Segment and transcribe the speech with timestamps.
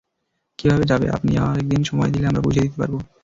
[0.59, 2.93] কীভাবে যাবে, আপনি আরেক দিন সময় দিলে আমরা বুঝিয়ে দিতে পারব।